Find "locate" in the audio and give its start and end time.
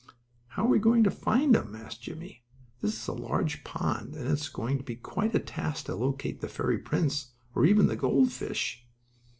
5.95-6.41